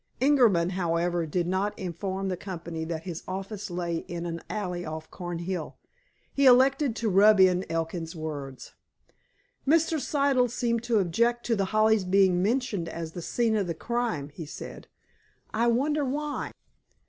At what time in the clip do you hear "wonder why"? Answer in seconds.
15.67-16.51